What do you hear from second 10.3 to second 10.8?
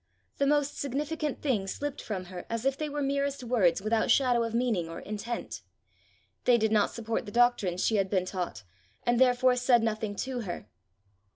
her.